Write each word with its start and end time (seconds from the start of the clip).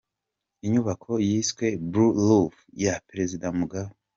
Inyubako 0.65 1.11
yiswe 1.27 1.65
Blue 1.89 2.15
Roof 2.27 2.55
ya 2.83 2.93
perezida 3.09 3.45
Mugabe 3.57 3.91